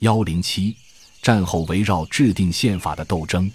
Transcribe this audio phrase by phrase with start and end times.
[0.00, 0.76] 幺零七，
[1.20, 3.50] 战后围绕制定宪法的斗争。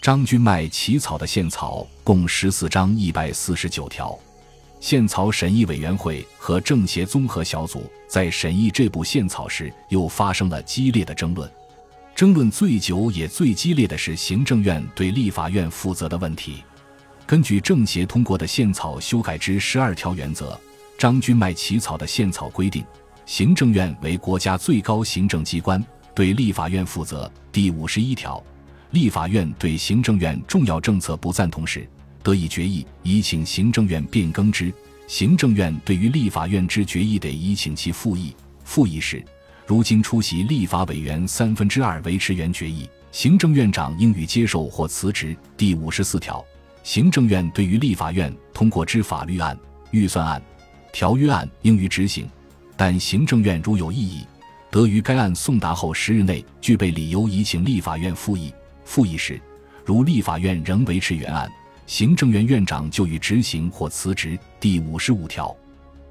[0.00, 4.18] 张君迈起草的宪草共十四章一百四十九条。
[4.80, 11.50] 宪草审议委员会和政协综合小组在审议这部宪草时，又发生了激烈的争论。
[12.14, 16.62] 争论最久也最激烈的是行政院对立法院负责的问题。
[17.26, 20.58] 根据政协通过的宪草修改之十二条原则，
[20.96, 22.82] 张君迈起草的宪草规定，
[23.26, 25.82] 行政院为国家最高行政机关，
[26.14, 27.30] 对立法院负责。
[27.50, 28.42] 第五十一条，
[28.90, 31.88] 立法院对行政院重要政策不赞同时，
[32.22, 34.72] 得以决议，以请行政院变更之。
[35.06, 38.34] 行政院对于立法院之决议，得以请其复议。
[38.64, 39.24] 复议时。
[39.66, 45.34] 如今出席立法委员三分之二维持原决议，行政院长应予接受或辞职。
[45.56, 46.44] 第五十四条，
[46.82, 49.58] 行政院对于立法院通过之法律案、
[49.90, 50.42] 预算案、
[50.92, 52.28] 条约案应予执行，
[52.76, 54.26] 但行政院如有异议，
[54.70, 58.52] 得于该案送达后十日内具备理由，移请立法院复议。
[58.84, 59.40] 复议时，
[59.84, 61.50] 如立法院仍维持原案，
[61.86, 64.38] 行政院院长就予执行或辞职。
[64.58, 65.54] 第五十五条，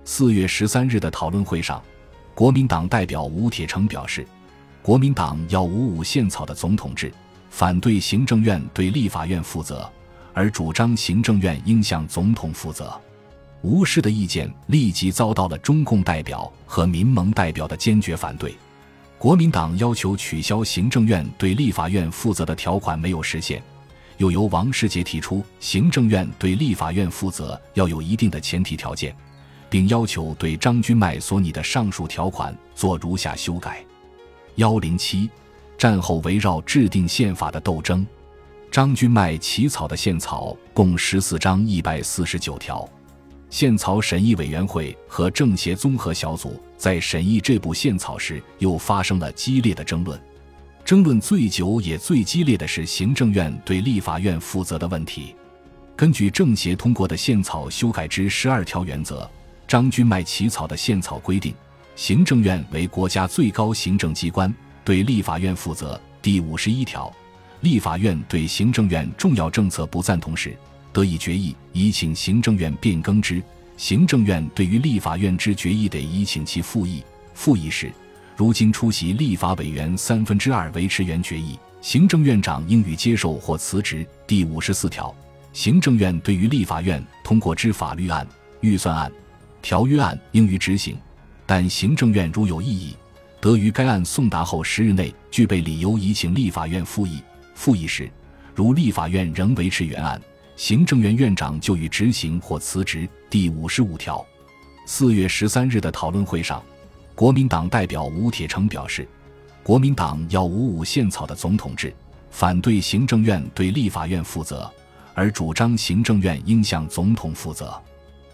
[0.05, 1.81] 四月十三日的讨论会上。
[2.33, 4.25] 国民党代表吴铁城表示，
[4.81, 7.13] 国民党要五五宪草的总统制，
[7.49, 9.87] 反对行政院对立法院负责，
[10.33, 12.99] 而主张行政院应向总统负责。
[13.63, 18.53] 吴氏的意见立即遭到了中共代表和民盟代表的坚决反对。
[19.17, 23.63] 国民党要求取消行政院对立法院负责的条款没有实现，
[24.17, 29.15] 又由王世杰提出行政院对立法院负责要有一定的前提条件。
[29.69, 33.83] 并要求对张君迈所拟的上述条款做如下修改：
[34.57, 35.27] 幺零七，
[35.79, 38.05] 战后围绕制定宪法的斗争。
[38.69, 42.87] 张君迈起草的宪草共十四章一百四十九条。
[43.53, 50.19] 宪草审议委员会和政协综合小组在审议这部宪草时，又发生了激烈的争论。
[50.83, 55.35] 争论最久也最激烈的是行政院对立法院负责的问题。
[55.95, 59.29] 根据政协通过的宪草修改之十二条原则。
[59.67, 61.53] 张君迈起草的宪草规定，
[61.95, 64.51] 行政院为国家最高行政机关，
[64.83, 66.01] 对立法院负责。
[66.23, 67.13] 第五十一条，
[67.61, 70.57] 立法院对行政院重要政策不赞同时，
[70.93, 73.41] 得以决议，以请行政院变更之。
[73.75, 77.03] 行政院对于立法院之决议，得以请其复议。
[77.33, 77.91] 复议时，
[78.37, 84.05] 如今出席立法委员三分之二维持原决议，行政院长应予接受或辞职。
[84.27, 85.13] 第五十四条，
[85.51, 88.25] 行政院对于立法院通过之法律案、
[88.61, 89.11] 预算案。
[89.63, 90.95] 条约案应予执行，
[91.45, 92.95] 但行政院如有异议，
[93.41, 97.19] 得于该案送达后十日内具备理由，已请立法院复议。
[97.55, 98.11] 复议时，
[98.53, 100.21] 如立法院仍维持原案，
[100.55, 103.09] 行政院院长就予执行或辞职。
[103.29, 104.23] 第五十五条，
[104.85, 106.63] 四月十三日的讨论会上，
[107.15, 109.07] 国民党代表吴铁城表示，
[109.63, 111.91] 国民党要五五宪草的总统制，
[112.29, 114.71] 反对行政院对立法院负责，
[115.15, 117.73] 而主张行政院应向总统负责。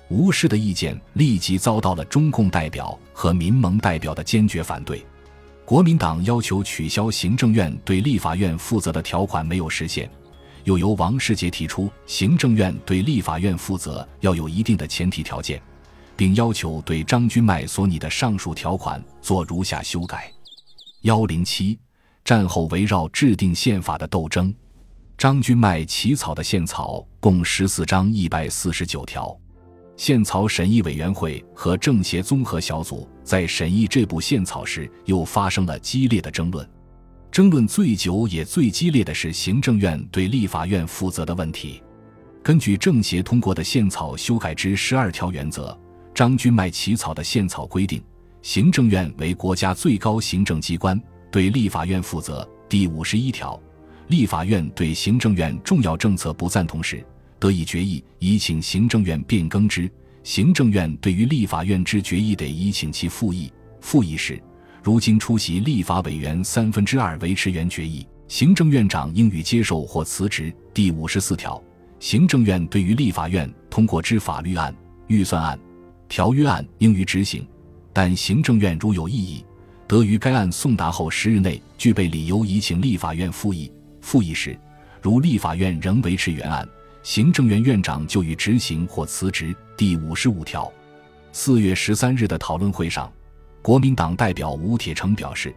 [0.09, 5.05] 吴氏的意见立即遭到了中共代表和民盟代表的坚决反对。
[5.63, 10.09] 国民党要求取消行政院对立法院负责的条款没有实现，
[10.63, 15.61] 又由王世杰提出行政院对立法院负责要有一定的前提条件，
[16.15, 20.31] 并要求对张君迈所拟的上述条款做如下修改：
[21.01, 21.79] 幺零七，
[22.23, 24.53] 战后围绕制定宪法的斗争。
[25.17, 29.37] 张君迈起草的宪草共十四章一百四十九条。
[29.97, 36.65] 宪草审议委员会和政协综合小组在审议这部宪草时，又发生了激烈的争论。
[37.39, 41.81] 争论最久也最激烈的是行政院对立法院负责的问题。
[42.43, 45.79] 根据政协通过的宪草修改之十二条原则，
[46.13, 48.03] 张君迈起草的宪草规定，
[48.41, 51.01] 行政院为国家最高行政机关，
[51.31, 52.45] 对立法院负责。
[52.67, 53.57] 第五十一条，
[54.09, 57.01] 立法院对行政院重要政策不赞同时。
[57.39, 59.89] 得以决议，以请行政院变更之。
[60.23, 63.49] 行政院对于立法院之决议，得以请其复议。
[63.79, 64.43] 复议时，
[64.81, 70.53] 如今出席立法委员三分之二维持原决议，行政院长应予接受或辞职。
[70.73, 71.61] 第五十四条，
[71.99, 74.73] 行政院对于立法院通过之法律案、
[75.07, 75.59] 预算案、
[76.07, 77.45] 条约案应予执行，
[77.91, 79.43] 但行政院如有异议，
[79.85, 83.71] 得于该案送达后十日内具备理由，移请立法院复议。
[83.99, 84.57] 复议时，
[85.01, 86.67] 如立法院仍维持原案。
[87.03, 89.55] 行政院院长就予执行或辞职。
[89.75, 90.71] 第五十五条，
[91.31, 93.11] 四月十三日的讨论会上，
[93.61, 95.53] 国民党代表吴铁城表示，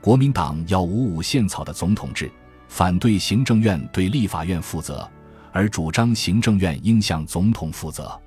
[0.00, 2.30] 国民党要五五宪草的总统制，
[2.68, 5.06] 反对行政院对立法院负责，
[5.52, 8.18] 而主张行政院应向总统负责。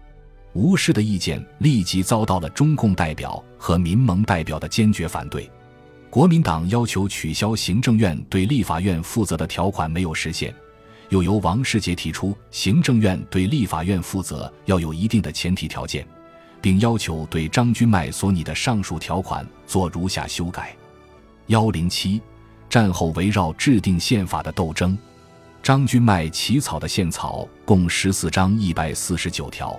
[0.53, 5.49] 吴氏的意见立即遭到了中共代表和民盟代表的坚决反对。
[6.11, 10.53] 国民党要求取消行政院对立法院负责的条款没有实现，
[11.09, 16.05] 又由王世杰提出行政院对立法院负责要有一定的前提条件，
[16.63, 20.73] 并要求对张君迈所拟的上述条款做如下修改。
[21.47, 22.21] 幺零七，
[22.69, 24.97] 战后围绕制定宪法的斗争。
[25.61, 29.77] 张君迈起草的宪草共十四章一百四十九条。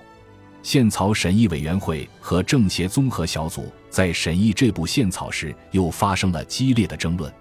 [0.63, 7.33] 宪草审议委员会和政协综合小组在审议这部宪草时，又发生了激烈的争论。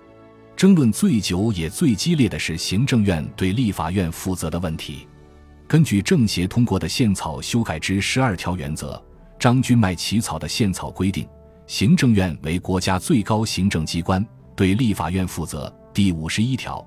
[0.56, 5.06] 争论最久也最激烈的是行政院对立法院负责的问题。
[5.68, 9.02] 根据政协通过的宪草修改之十二条原则，
[9.44, 11.28] 张君迈起草的宪草规定，
[11.68, 14.26] 行政院为国家最高行政机关，
[14.56, 15.70] 对立法院负责。
[15.94, 16.82] 第五十一条，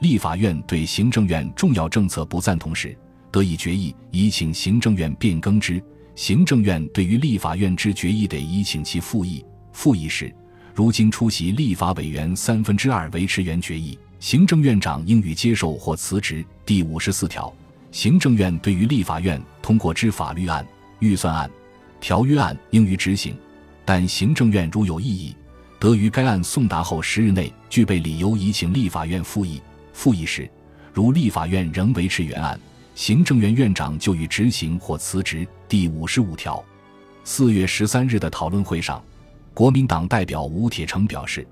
[0.00, 2.98] 立法院对行政院重要政策不赞同时。
[3.30, 5.80] 得以决议，以请行政院变更之；
[6.16, 9.46] 行政院对于立法院之决议，得以请其复议。
[9.72, 10.34] 复议时，
[10.74, 16.44] 如今出席立法委员三分之二维持原决议，行政院长应予接受或辞职。
[16.66, 17.54] 第五十四条，
[17.92, 20.66] 行政院对于立法院通过之法律案、
[20.98, 21.48] 预算案、
[22.00, 23.34] 条约案，应予执行；
[23.84, 25.36] 但行政院如有异议，
[25.78, 29.60] 得于该案送达后十日内具备理由，已请立法院复议。
[29.92, 30.50] 复议时，
[30.92, 32.58] 如立法院仍维持原案。
[32.94, 35.46] 行政院院长就予执行或辞职。
[35.68, 36.62] 第五十五条，
[37.22, 39.02] 四月十三日的讨论会上，
[39.54, 41.46] 国民党代表吴铁城表示，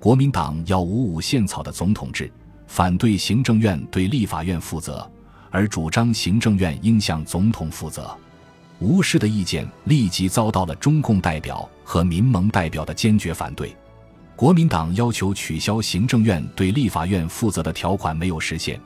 [0.00, 2.32] 国民党要五五宪草的总统制，
[2.66, 5.08] 反对行政院对立法院负责，
[5.50, 8.16] 而主张行政院应向总统负责。
[8.80, 13.74] 吴氏的意见立即遭到了中共代表和民盟代表的坚决反对。
[14.36, 18.80] 国民党要求取消行政院对立法院负责的条款没有实现。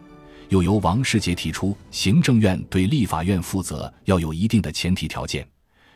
[0.48, 5.46] 又由王世杰提出，行政院对立法院负责要有一定的前提条件，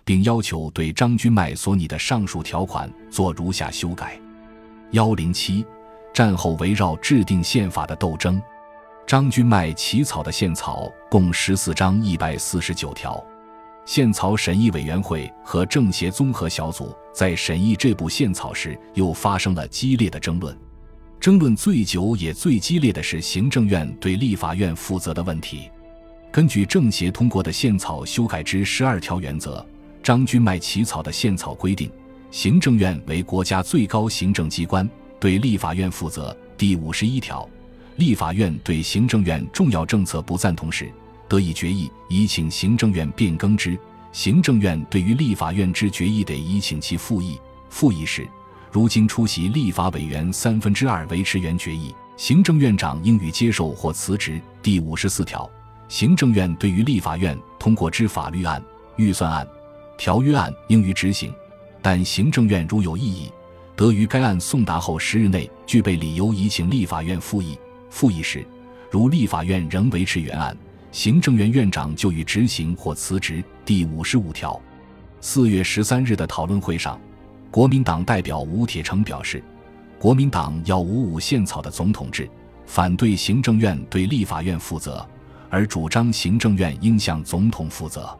[0.04, 4.18] 并要求对张君迈所拟的上述条款做如下修改。
[4.92, 5.64] 幺零七，
[6.12, 8.40] 战后围绕制定宪法的斗争。
[9.06, 13.22] 张君迈起草的宪草共十四章一百四十九条。
[13.86, 20.54] 宪草审议委员会和政协综合小组在审议这部宪草时，又发生了激烈的争论。
[21.20, 25.70] 争论最久也最激烈的是行政院对立法院负责的问题。
[26.32, 29.64] 根据政协通过的宪草修改之十二条原则，
[30.02, 31.88] 张君迈起草的宪草规定，
[32.32, 34.88] 行政院为国家最高行政机关，
[35.20, 36.36] 对立法院负责。
[36.58, 37.48] 第五十一条，
[37.96, 40.90] 立法院对行政院重要政策不赞同时，
[41.28, 43.76] 得以决议，已请行政院变更之；
[44.12, 47.40] 行政院对于立法院之决议，得已请其复议。
[47.68, 48.26] 复议时。
[48.72, 54.38] 如今出席立法委员三分之二维持原决议，行政院长应予接受或辞职。
[54.62, 55.48] 第五十四条，
[55.88, 58.62] 行政院对于立法院通过之法律案、
[58.96, 59.48] 预算案、
[59.96, 61.30] 条约案，应予执行；
[61.80, 63.32] 但行政院如有异议，
[63.74, 67.58] 得于该案送达后十日内具备理由，已请立法院复议。
[67.88, 68.46] 复议时，
[68.90, 70.54] 如立法院仍维持原案，
[70.92, 73.42] 行政院院长就予执行或辞职。
[73.64, 74.60] 第五十五条，
[75.20, 76.98] 四月十三日的讨论会上。
[77.50, 79.42] 国民党代表吴铁城表示，
[79.98, 82.28] 国民党要五五宪草的总统制，
[82.66, 85.06] 反对行政院对立法院负责，
[85.48, 88.16] 而主张行政院应向总统负责。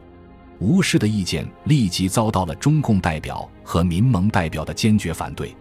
[0.59, 5.55] 吴氏的意见立即遭到了中共代表和民盟代表的坚决反对。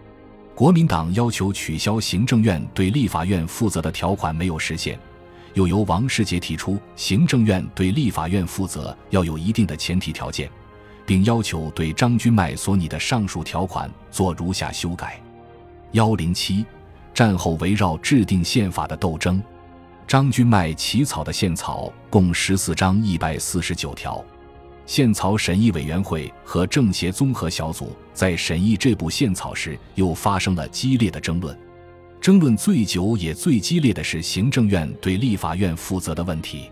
[0.55, 4.99] 国民党要求取消行政院对立法院负责的条款没有实现，
[5.57, 10.51] 又由王世杰提出，行政院对立法院负责要有一定的前提条件。
[11.07, 15.23] 并要求对张君迈所拟的上述条款做如下修改：
[15.93, 16.67] 幺零七，
[17.15, 19.43] 战后围绕制定宪法的斗争。
[20.07, 24.23] 张君迈起草的宪草共十四章一百四十九条。
[24.85, 31.57] 宪草审议委员会和政协综合小组在审议这部宪草时，又发生了激烈的争论。
[32.27, 36.69] 争论最久也最激烈的是行政院对立法院负责的问题。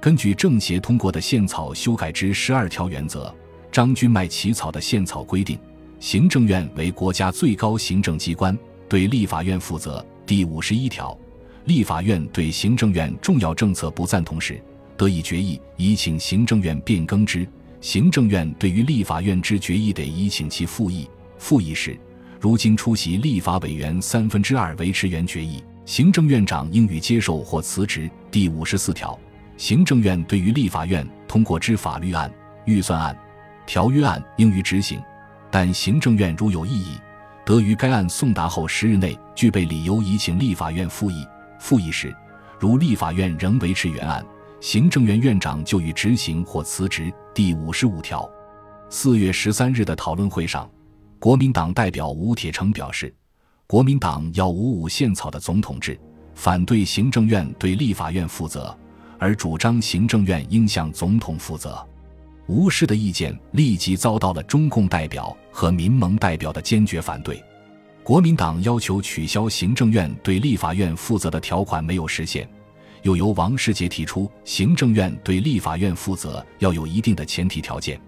[0.00, 3.34] 根据政协通过的宪草修改之十二条原则。
[3.72, 5.58] 张君迈起草的宪草规定，
[5.98, 8.56] 行政院为国家最高行政机关，
[8.88, 10.06] 对立法院负责。
[10.24, 11.18] 第五十一条，
[11.64, 14.62] 立法院对行政院重要政策不赞同时，
[14.96, 17.44] 得以决议，以请行政院变更之；
[17.80, 21.10] 行政院对于立法院之决议，得以请其复议。
[21.36, 21.98] 复议时，
[22.44, 28.06] 如今出席立法委员三分之二维持原决议，行政院长应予接受或辞职。
[28.30, 29.18] 第五十四条，
[29.56, 32.30] 行政院对于立法院通过之法律案、
[32.66, 33.16] 预算案。
[33.64, 35.00] 条约案应予执行，
[35.50, 36.98] 但行政院如有异议，
[37.46, 41.26] 得于该案送达后十日内具备理由，已请立法院复议。
[41.58, 42.14] 复议时，
[42.60, 44.22] 如立法院仍维持原案，
[44.60, 47.10] 行政院院长就予执行或辞职。
[47.32, 48.30] 第五十五条，
[48.90, 50.70] 四月十三日的讨论会上，
[51.24, 53.10] 国民党代表吴铁城表示，
[53.66, 55.98] 国民党要五五宪草的总统制，
[56.34, 58.76] 反对行政院对立法院负责，
[59.18, 61.82] 而主张行政院应向总统负责。
[62.46, 67.42] 吴氏的意见立即遭到了中共代表和民盟代表的坚决反对。
[68.02, 72.46] 国民党要求取消行政院对立法院负责的条款没有实现，
[73.00, 77.98] 又由王世杰提出行政院对立法院负责要有一定的前提条件，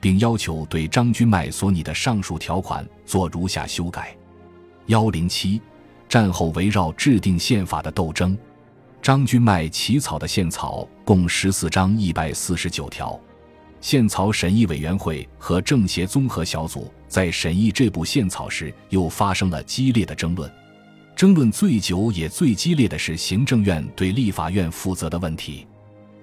[0.00, 4.16] 并要求对张君迈所拟的上述条款做如下修改。
[4.86, 5.60] 幺零七，
[6.08, 8.36] 战后围绕制定宪法的斗争。
[9.02, 13.18] 张君迈起草的宪草共十四章一百四十九条。
[13.80, 20.50] 宪草审议委员会和政协综合小组在审议这部宪草时，又发生了激烈的争论。
[21.16, 25.66] 争论最久也最激烈的是行政院对立法院负责的问题。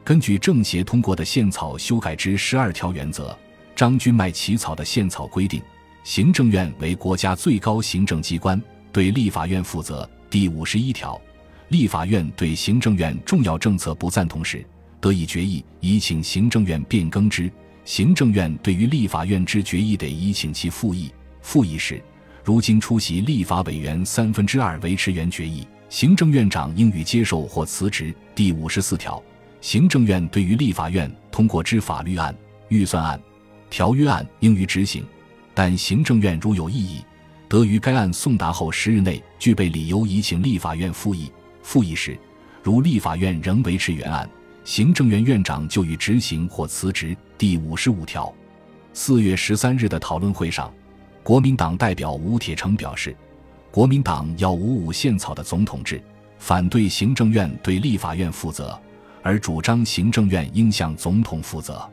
[0.03, 3.37] 根据政协通过的宪草修改之十二条原则，
[3.77, 5.61] 张君迈起草的宪草规定，
[6.03, 8.59] 行政院为国家最高行政机关，
[8.91, 10.09] 对立法院负责。
[10.31, 11.21] 第五十一条，
[11.67, 14.65] 立法院对行政院重要政策不赞同时。
[14.99, 17.51] 得以决议，以请行政院变更之；
[17.85, 21.11] 行政院对于立法院之决议，得以请其复议。
[21.43, 22.01] 复议时，
[22.43, 28.11] 如今出席立法委员三分之二维持原决议，行政院长应予接受或辞职。
[28.33, 29.21] 第五十四条，
[29.61, 32.35] 行政院对于立法院通过之法律案、
[32.69, 33.21] 预算案、
[33.69, 35.03] 条约案，应予执行；
[35.53, 37.03] 但行政院如有异议，
[37.47, 41.31] 得于该案送达后十日内具备理由，已请立法院复议。
[41.61, 42.17] 复议时，
[42.63, 44.29] 如立法院仍维持原案。
[44.63, 47.15] 行政院院长就予执行或辞职。
[47.37, 48.33] 第五十五条，
[48.93, 50.73] 四月十三日的讨论会上，
[51.23, 53.15] 国民党代表吴铁城表示，
[53.71, 56.01] 国民党要五五宪草的总统制，
[56.37, 58.77] 反对行政院对立法院负责，
[59.21, 61.89] 而主张行政院应向总统负责。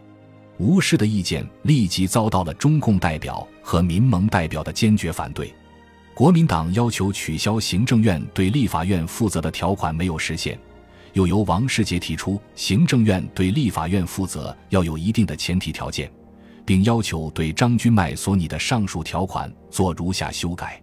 [0.58, 5.52] 吴氏的意见立即遭到了中共代表和民盟代表的坚决反对。
[6.14, 10.58] 国民党要求取消行政院对立法院负责的条款没有实现。
[11.12, 16.10] 又由王世杰提出，行政院对立法院负责要有一定的前提条件，
[16.64, 20.80] 并要求对张君迈所拟的上述条款做如下修改。